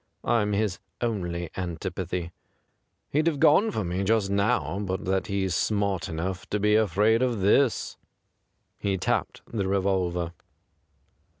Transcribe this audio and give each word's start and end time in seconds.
I'm 0.23 0.53
his 0.53 0.79
only 0.99 1.51
antipathy. 1.55 2.31
He'd 3.11 3.27
have 3.27 3.39
gone 3.39 3.69
for 3.69 3.83
me 3.83 4.03
just 4.03 4.31
now 4.31 4.79
but 4.79 5.05
that 5.05 5.27
he's 5.27 5.53
smart 5.53 6.09
enough 6.09 6.49
to 6.49 6.59
be 6.59 6.73
afraid 6.73 7.21
of 7.21 7.41
this.' 7.41 7.97
He 8.79 8.97
tapped 8.97 9.43
the 9.45 9.67
revolver. 9.67 10.33